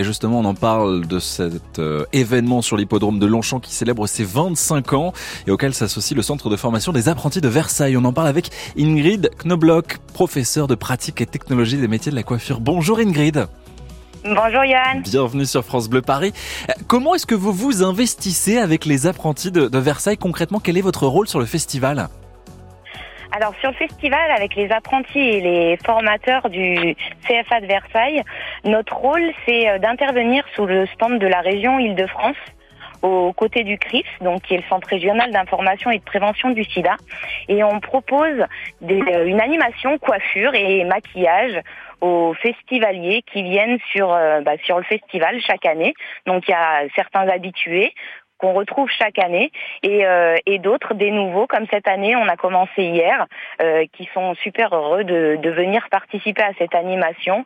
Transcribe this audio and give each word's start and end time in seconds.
Et 0.00 0.04
justement, 0.04 0.38
on 0.38 0.44
en 0.44 0.54
parle 0.54 1.08
de 1.08 1.18
cet 1.18 1.80
euh, 1.80 2.04
événement 2.12 2.62
sur 2.62 2.76
l'hippodrome 2.76 3.18
de 3.18 3.26
Longchamp 3.26 3.58
qui 3.58 3.74
célèbre 3.74 4.06
ses 4.06 4.22
25 4.22 4.92
ans 4.92 5.12
et 5.48 5.50
auquel 5.50 5.74
s'associe 5.74 6.16
le 6.16 6.22
centre 6.22 6.48
de 6.48 6.54
formation 6.54 6.92
des 6.92 7.08
apprentis 7.08 7.40
de 7.40 7.48
Versailles. 7.48 7.96
On 7.96 8.04
en 8.04 8.12
parle 8.12 8.28
avec 8.28 8.50
Ingrid 8.78 9.28
Knobloch, 9.44 9.98
professeure 10.14 10.68
de 10.68 10.76
pratique 10.76 11.20
et 11.20 11.26
technologie 11.26 11.78
des 11.78 11.88
métiers 11.88 12.12
de 12.12 12.16
la 12.16 12.22
coiffure. 12.22 12.60
Bonjour 12.60 13.00
Ingrid. 13.00 13.48
Bonjour 14.22 14.64
Yann. 14.64 15.02
Bienvenue 15.02 15.46
sur 15.46 15.64
France 15.64 15.88
Bleu 15.88 16.00
Paris. 16.00 16.32
Euh, 16.68 16.74
comment 16.86 17.16
est-ce 17.16 17.26
que 17.26 17.34
vous 17.34 17.52
vous 17.52 17.82
investissez 17.82 18.58
avec 18.58 18.84
les 18.84 19.08
apprentis 19.08 19.50
de, 19.50 19.66
de 19.66 19.78
Versailles? 19.78 20.16
Concrètement, 20.16 20.60
quel 20.60 20.78
est 20.78 20.80
votre 20.80 21.08
rôle 21.08 21.26
sur 21.26 21.40
le 21.40 21.46
festival? 21.46 22.08
Alors 23.38 23.54
sur 23.60 23.70
le 23.70 23.76
festival, 23.76 24.32
avec 24.32 24.56
les 24.56 24.68
apprentis 24.72 25.20
et 25.20 25.40
les 25.40 25.76
formateurs 25.86 26.50
du 26.50 26.96
CFA 27.24 27.60
de 27.60 27.66
Versailles, 27.66 28.24
notre 28.64 28.96
rôle 28.96 29.22
c'est 29.46 29.68
euh, 29.68 29.78
d'intervenir 29.78 30.44
sous 30.56 30.66
le 30.66 30.86
stand 30.86 31.20
de 31.20 31.26
la 31.28 31.40
région 31.40 31.78
Île-de-France 31.78 32.36
aux 33.02 33.32
côtés 33.32 33.62
du 33.62 33.78
CRIF, 33.78 34.08
donc 34.22 34.42
qui 34.42 34.54
est 34.54 34.56
le 34.56 34.64
Centre 34.68 34.88
régional 34.88 35.30
d'information 35.30 35.92
et 35.92 35.98
de 35.98 36.02
prévention 36.02 36.50
du 36.50 36.64
sida. 36.64 36.96
Et 37.46 37.62
on 37.62 37.78
propose 37.78 38.40
euh, 38.82 39.24
une 39.26 39.40
animation 39.40 39.98
coiffure 39.98 40.52
et 40.56 40.82
maquillage 40.82 41.62
aux 42.00 42.34
festivaliers 42.34 43.22
qui 43.32 43.44
viennent 43.44 43.78
sur, 43.92 44.12
euh, 44.12 44.40
bah, 44.40 44.56
sur 44.64 44.78
le 44.78 44.84
festival 44.84 45.40
chaque 45.40 45.64
année. 45.64 45.94
Donc 46.26 46.48
il 46.48 46.50
y 46.50 46.54
a 46.54 46.88
certains 46.96 47.28
habitués 47.28 47.92
qu'on 48.38 48.52
retrouve 48.52 48.88
chaque 48.90 49.18
année 49.18 49.52
et, 49.82 50.06
euh, 50.06 50.36
et 50.46 50.58
d'autres, 50.58 50.94
des 50.94 51.10
nouveaux, 51.10 51.46
comme 51.46 51.66
cette 51.70 51.88
année, 51.88 52.16
on 52.16 52.28
a 52.28 52.36
commencé 52.36 52.82
hier, 52.82 53.26
euh, 53.60 53.84
qui 53.92 54.08
sont 54.14 54.34
super 54.34 54.74
heureux 54.74 55.04
de 55.04 55.50
venir 55.50 55.88
participer 55.90 56.42
à 56.42 56.52
cette 56.58 56.74
animation. 56.74 57.44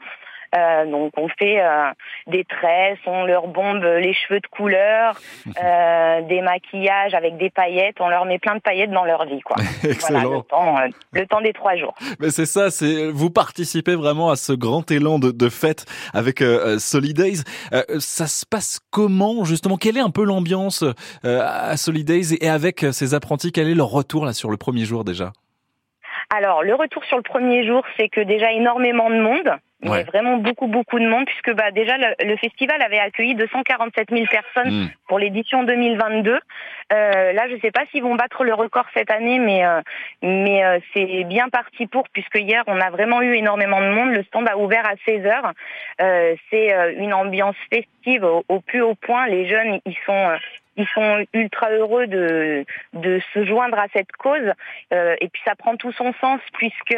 Euh, 0.55 0.87
donc 0.87 1.12
on 1.16 1.29
fait 1.29 1.61
euh, 1.61 1.91
des 2.27 2.45
tresses, 2.45 2.98
on 3.06 3.24
leur 3.24 3.48
bombe 3.48 3.83
les 3.83 4.12
cheveux 4.12 4.41
de 4.41 4.47
couleur, 4.48 5.19
euh, 5.62 6.23
des 6.23 6.41
maquillages 6.42 7.14
avec 7.14 7.36
des 7.36 7.50
paillettes, 7.50 8.00
on 8.00 8.08
leur 8.08 8.25
met 8.25 8.39
plein 8.39 8.55
de 8.55 8.61
paillettes 8.61 8.91
dans 8.91 9.05
leur 9.05 9.25
vie, 9.27 9.41
quoi. 9.41 9.56
Excellent. 9.83 10.12
Voilà, 10.23 10.36
le, 10.36 10.42
temps, 10.42 10.78
euh, 10.78 10.89
le 11.12 11.27
temps 11.27 11.41
des 11.41 11.53
trois 11.53 11.77
jours. 11.77 11.95
Mais 12.20 12.30
c'est 12.30 12.47
ça, 12.47 12.70
c'est 12.70 13.11
vous 13.11 13.30
participez 13.30 13.95
vraiment 13.95 14.30
à 14.30 14.36
ce 14.36 14.53
grand 14.53 14.91
élan 14.91 15.19
de, 15.19 15.30
de 15.30 15.48
fête 15.48 15.86
avec 16.12 16.42
euh, 16.42 16.78
Solidays. 16.78 17.42
Euh, 17.73 17.83
ça 17.98 18.27
se 18.27 18.45
passe 18.47 18.80
comment 18.91 19.45
justement? 19.45 19.77
Quelle 19.77 19.97
est 19.97 20.00
un 20.00 20.11
peu 20.11 20.25
l'ambiance 20.25 20.84
euh, 21.25 21.41
à 21.42 21.77
Solidays 21.77 22.34
et 22.41 22.48
avec 22.48 22.84
ces 22.92 23.14
apprentis? 23.14 23.53
Quel 23.53 23.69
est 23.69 23.75
leur 23.75 23.89
retour 23.89 24.27
là 24.27 24.33
sur 24.33 24.50
le 24.50 24.56
premier 24.56 24.84
jour 24.84 25.05
déjà? 25.05 25.33
Alors 26.34 26.62
le 26.62 26.75
retour 26.75 27.05
sur 27.05 27.16
le 27.19 27.22
premier 27.22 27.66
jour, 27.66 27.84
c'est 27.97 28.08
que 28.08 28.20
déjà 28.20 28.52
énormément 28.52 29.11
de 29.11 29.20
monde. 29.20 29.50
Il 29.84 29.88
y 29.88 29.91
Ouais. 29.91 30.02
a 30.02 30.05
vraiment 30.05 30.36
beaucoup, 30.36 30.69
beaucoup 30.69 31.00
de 31.00 31.08
monde, 31.08 31.27
puisque 31.27 31.52
bah, 31.56 31.72
déjà 31.72 31.97
le, 31.98 32.14
le 32.24 32.36
festival 32.36 32.80
avait 32.83 33.00
accueilli 33.00 33.34
247 33.34 34.11
000 34.12 34.27
personnes 34.30 34.84
Mm. 34.84 34.89
pour 35.08 35.19
l'édition 35.19 35.64
2022. 35.64 36.39
Euh, 36.92 37.33
là, 37.33 37.48
je 37.48 37.55
ne 37.56 37.61
sais 37.61 37.72
pas 37.72 37.80
s'ils 37.91 38.05
vont 38.05 38.14
battre 38.14 38.44
le 38.44 38.55
record 38.55 38.84
cette 38.94 39.11
année, 39.11 39.41
mais, 39.41 39.66
euh, 39.66 39.80
mais 40.22 40.64
euh, 40.64 40.78
c'est 40.94 41.24
bien 41.24 41.48
parti 41.48 41.89
pour, 41.89 42.05
puisque 42.12 42.39
hier, 42.39 42.62
on 42.69 42.80
a 42.80 42.91
vraiment 42.91 43.22
eu 43.22 43.34
énormément 43.34 43.80
de 43.80 43.89
monde. 43.89 44.14
Le 44.14 44.22
stand 44.22 44.48
a 44.48 44.56
ouvert 44.56 44.86
à 44.86 44.94
16 45.05 45.27
heures. 45.27 45.50
Euh, 46.00 46.36
c'est 46.50 46.72
euh, 46.72 46.92
une 46.96 47.12
ambiance 47.12 47.56
festive 47.72 48.22
au, 48.22 48.44
au 48.48 48.61
plus 48.61 48.83
haut 48.83 48.94
point. 48.94 49.27
Les 49.27 49.48
jeunes, 49.48 49.80
ils 49.84 49.96
sont... 50.06 50.30
ils 50.77 50.87
sont 50.95 51.25
ultra 51.34 51.70
heureux 51.70 52.06
de, 52.06 52.65
de 52.95 53.20
se 53.34 53.45
joindre 53.45 53.78
à 53.78 53.87
cette 53.92 54.12
cause 54.12 54.53
Euh, 54.92 55.14
et 55.20 55.29
puis 55.29 55.41
ça 55.45 55.55
prend 55.55 55.77
tout 55.77 55.92
son 55.92 56.12
sens 56.20 56.41
puisque 56.53 56.95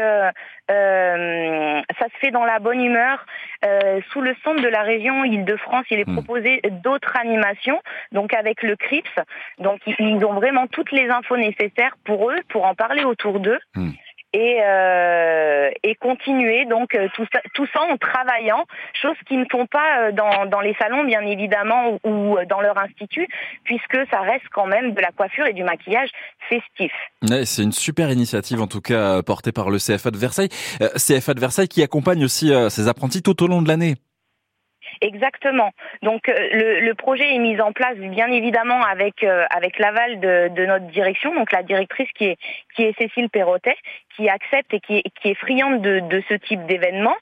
euh, 0.71 1.83
ça 1.99 2.07
se 2.07 2.17
fait 2.21 2.31
dans 2.31 2.45
la 2.45 2.59
bonne 2.59 2.83
humeur. 2.85 3.25
Euh, 3.65 4.01
sous 4.11 4.21
le 4.21 4.35
centre 4.45 4.61
de 4.63 4.69
la 4.69 4.83
région 4.83 5.25
Île-de-France, 5.25 5.87
il 5.91 6.01
est 6.01 6.09
Hmm. 6.09 6.15
proposé 6.15 6.61
d'autres 6.85 7.17
animations, 7.17 7.81
donc 8.13 8.35
avec 8.35 8.63
le 8.63 8.77
CRIPS. 8.77 9.17
Donc 9.59 9.81
ils- 9.87 9.97
ils 9.99 10.25
ont 10.25 10.35
vraiment 10.35 10.67
toutes 10.67 10.93
les 10.93 11.09
infos 11.09 11.37
nécessaires 11.37 11.97
pour 12.05 12.31
eux, 12.31 12.41
pour 12.49 12.65
en 12.67 12.75
parler 12.75 13.05
autour 13.05 13.41
d'eux. 13.41 13.59
Et, 14.37 14.59
euh, 14.67 15.71
et 15.85 15.95
continuer 15.95 16.67
donc 16.67 16.95
euh, 16.95 17.09
tout 17.15 17.25
ça, 17.33 17.41
tout 17.55 17.67
ça 17.73 17.81
en 17.83 17.97
travaillant, 17.97 18.65
chose 19.01 19.17
qu'ils 19.27 19.39
ne 19.39 19.47
font 19.51 19.67
pas 19.67 20.09
euh, 20.09 20.13
dans, 20.13 20.47
dans 20.47 20.61
les 20.61 20.75
salons 20.75 21.05
bien 21.05 21.21
évidemment 21.23 22.01
ou, 22.03 22.11
ou 22.35 22.37
dans 22.49 22.61
leur 22.61 22.77
institut, 22.77 23.29
puisque 23.63 23.97
ça 24.11 24.21
reste 24.21 24.45
quand 24.53 24.67
même 24.67 24.93
de 24.93 25.01
la 25.01 25.13
coiffure 25.13 25.47
et 25.47 25.53
du 25.53 25.63
maquillage 25.63 26.11
festif. 26.49 26.93
C'est 27.45 27.63
une 27.63 27.73
super 27.73 28.11
initiative 28.11 28.61
en 28.61 28.67
tout 28.67 28.81
cas 28.81 29.23
portée 29.23 29.53
par 29.53 29.71
le 29.71 29.79
CFA 29.79 30.11
de 30.11 30.19
Versailles. 30.19 30.49
Euh, 30.81 30.89
CFA 30.97 31.35
de 31.35 31.41
Versailles 31.41 31.69
qui 31.69 31.83
accompagne 31.83 32.25
aussi 32.25 32.53
euh, 32.53 32.69
ses 32.69 32.89
apprentis 32.89 33.23
tout 33.23 33.43
au 33.43 33.47
long 33.47 33.63
de 33.63 33.69
l'année. 33.69 33.95
Exactement. 35.01 35.71
Donc 36.03 36.29
euh, 36.29 36.35
le, 36.53 36.81
le 36.81 36.95
projet 36.95 37.35
est 37.35 37.39
mis 37.39 37.61
en 37.61 37.73
place 37.73 37.97
bien 37.97 38.29
évidemment 38.29 38.83
avec 38.83 39.23
euh, 39.25 39.45
avec 39.55 39.79
l'aval 39.79 40.21
de, 40.21 40.49
de 40.49 40.67
notre 40.67 40.87
direction, 40.87 41.35
donc 41.35 41.53
la 41.53 41.63
directrice 41.63 42.09
qui 42.17 42.27
est 42.27 42.39
qui 42.75 42.85
est 42.85 42.97
Cécile 42.99 43.31
Perrotet, 43.31 43.77
qui 44.17 44.29
accepte 44.29 44.73
et 44.75 44.81
qui 44.81 44.99
est, 44.99 45.05
qui 45.21 45.29
est 45.31 45.35
friande 45.35 45.81
de, 45.81 46.01
de 46.01 46.23
ce 46.29 46.35
type 46.35 46.65
d'événement, 46.67 47.17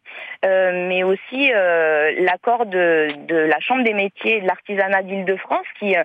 euh, 0.44 0.88
mais 0.88 1.03
aussi 1.03 1.53
euh, 1.53 2.12
l'accord 2.19 2.66
de, 2.66 3.09
de 3.27 3.37
la 3.37 3.61
Chambre 3.61 3.84
des 3.84 3.94
métiers 3.94 4.37
et 4.37 4.41
de 4.41 4.47
l'artisanat 4.47 5.03
d'Île-de-France 5.03 5.66
qui 5.78 5.97
euh, 5.97 6.03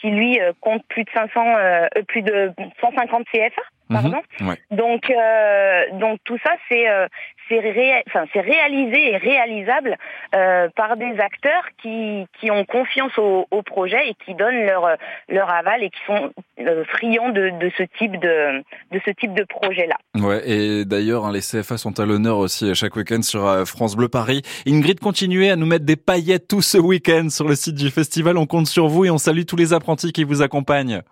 qui 0.00 0.10
lui 0.10 0.40
euh, 0.40 0.52
compte 0.60 0.84
plus 0.88 1.04
de 1.04 1.10
500 1.14 1.56
euh, 1.58 1.86
plus 2.08 2.22
de 2.22 2.52
150 2.80 3.26
CFA. 3.32 3.62
Pardon. 3.90 4.22
Mhm. 4.40 4.48
Ouais. 4.48 4.56
Donc, 4.70 5.10
euh, 5.10 5.84
donc 5.94 6.20
tout 6.24 6.38
ça, 6.44 6.52
c'est 6.68 6.88
euh, 6.88 7.08
c'est 7.50 8.40
réalisé 8.40 9.12
et 9.12 9.16
réalisable 9.16 9.96
euh, 10.34 10.68
par 10.76 10.96
des 10.96 11.18
acteurs 11.18 11.64
qui, 11.82 12.26
qui 12.38 12.50
ont 12.50 12.64
confiance 12.64 13.12
au, 13.18 13.46
projet 13.62 14.08
et 14.08 14.14
qui 14.24 14.34
donnent 14.34 14.64
leur 14.64 14.84
euh, 14.86 14.94
leur 15.28 15.50
aval 15.50 15.84
et 15.84 15.90
qui 15.90 16.00
sont 16.06 16.30
euh, 16.60 16.82
friands 16.84 17.28
de, 17.28 17.50
de 17.60 17.70
ce 17.76 17.82
type 17.98 18.18
de 18.18 18.62
de 18.90 19.00
ce 19.04 19.10
type 19.10 19.34
de 19.34 19.44
projet 19.44 19.86
là. 19.86 19.96
Ouais, 20.14 20.42
et 20.48 20.84
d'ailleurs, 20.84 21.26
hein, 21.26 21.32
les 21.32 21.40
CFA 21.40 21.78
sont 21.78 22.00
à 22.00 22.06
l'honneur 22.06 22.38
aussi 22.38 22.74
chaque 22.74 22.96
week-end 22.96 23.22
sur 23.22 23.46
euh, 23.46 23.64
France 23.64 23.96
Bleu 23.96 24.08
Paris. 24.08 24.42
Ingrid, 24.66 25.00
continuez 25.00 25.50
à 25.50 25.56
nous 25.56 25.66
mettre 25.66 25.84
des 25.84 25.96
paillettes 25.96 26.48
tout 26.48 26.62
ce 26.62 26.78
week-end 26.78 27.28
sur 27.28 27.46
le 27.46 27.54
site 27.54 27.76
du 27.76 27.90
festival. 27.90 28.38
On 28.38 28.46
compte 28.46 28.66
sur 28.66 28.88
vous 28.88 29.04
et 29.04 29.10
on 29.10 29.18
salue 29.18 29.42
tous 29.42 29.56
les 29.56 29.72
apprentis 29.72 30.12
qui 30.12 30.24
vous 30.24 30.42
accompagnent. 30.42 31.02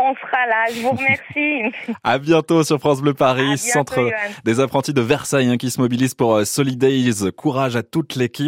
On 0.00 0.14
sera 0.14 0.46
là. 0.46 0.66
Je 0.72 0.80
vous 0.80 0.90
remercie. 0.90 1.76
À 2.04 2.18
bientôt 2.18 2.62
sur 2.62 2.78
France 2.78 3.02
Bleu 3.02 3.14
Paris, 3.14 3.42
bientôt, 3.44 3.62
centre 3.72 3.96
Johan. 3.96 4.10
des 4.44 4.60
apprentis 4.60 4.94
de 4.94 5.00
Versailles 5.00 5.48
hein, 5.48 5.56
qui 5.56 5.70
se 5.70 5.80
mobilisent 5.80 6.14
pour 6.14 6.36
euh, 6.36 6.44
Solidays. 6.44 7.32
Courage 7.36 7.74
à 7.74 7.82
toute 7.82 8.14
l'équipe. 8.14 8.46